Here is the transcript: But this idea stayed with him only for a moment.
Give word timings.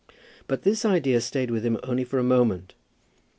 But 0.47 0.63
this 0.63 0.83
idea 0.83 1.21
stayed 1.21 1.51
with 1.51 1.63
him 1.63 1.77
only 1.83 2.03
for 2.05 2.17
a 2.17 2.23
moment. 2.23 2.73